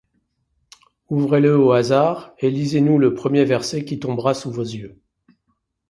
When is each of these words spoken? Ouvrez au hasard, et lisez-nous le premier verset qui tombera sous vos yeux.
Ouvrez 1.09 1.47
au 1.51 1.73
hasard, 1.73 2.33
et 2.39 2.49
lisez-nous 2.49 2.97
le 2.97 3.13
premier 3.13 3.45
verset 3.45 3.85
qui 3.85 3.99
tombera 3.99 4.33
sous 4.33 4.49
vos 4.49 4.63
yeux. 4.63 4.99